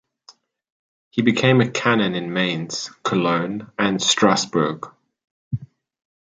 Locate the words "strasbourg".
4.01-4.91